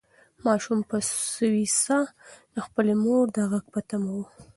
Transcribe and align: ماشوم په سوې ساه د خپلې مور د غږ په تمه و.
ماشوم 0.45 0.79
په 0.89 0.97
سوې 1.37 1.65
ساه 1.83 2.07
د 2.53 2.55
خپلې 2.65 2.93
مور 3.03 3.25
د 3.35 3.37
غږ 3.51 3.65
په 3.73 3.79
تمه 3.89 4.11
و. 4.15 4.19